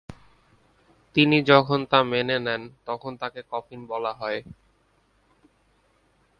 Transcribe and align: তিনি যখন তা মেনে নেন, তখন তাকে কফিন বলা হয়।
তিনি 1.15 1.37
যখন 1.41 1.79
তা 1.85 1.99
মেনে 2.03 2.37
নেন, 2.39 2.61
তখন 2.85 3.11
তাকে 3.17 3.41
কফিন 3.51 3.81
বলা 3.87 4.11
হয়। 4.13 4.39